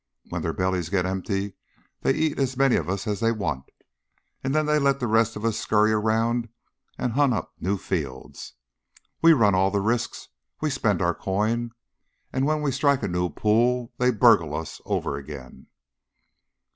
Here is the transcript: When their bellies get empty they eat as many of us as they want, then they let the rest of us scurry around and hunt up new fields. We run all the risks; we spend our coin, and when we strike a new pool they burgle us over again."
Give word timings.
When 0.29 0.41
their 0.41 0.51
bellies 0.51 0.89
get 0.89 1.05
empty 1.05 1.53
they 2.01 2.13
eat 2.15 2.39
as 2.39 2.57
many 2.57 2.75
of 2.75 2.89
us 2.89 3.05
as 3.05 3.19
they 3.19 3.31
want, 3.31 3.65
then 4.41 4.65
they 4.65 4.79
let 4.79 4.99
the 4.99 5.05
rest 5.05 5.35
of 5.35 5.45
us 5.45 5.59
scurry 5.59 5.91
around 5.93 6.49
and 6.97 7.13
hunt 7.13 7.35
up 7.35 7.53
new 7.59 7.77
fields. 7.77 8.53
We 9.21 9.33
run 9.33 9.53
all 9.53 9.69
the 9.69 9.79
risks; 9.79 10.29
we 10.59 10.71
spend 10.71 11.03
our 11.03 11.13
coin, 11.13 11.73
and 12.33 12.47
when 12.47 12.63
we 12.63 12.71
strike 12.71 13.03
a 13.03 13.07
new 13.07 13.29
pool 13.29 13.93
they 13.99 14.09
burgle 14.09 14.55
us 14.55 14.81
over 14.85 15.17
again." 15.17 15.67